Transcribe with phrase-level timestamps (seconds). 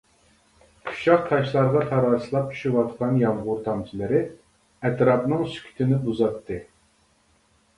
[0.91, 4.23] ئۇششاق تاشلارغا تاراسلاپ چۈشۈۋاتقان يامغۇر تامچىلىرى
[4.89, 6.59] ئەتراپنىڭ سۈكۈتىنى بۇزاتتى.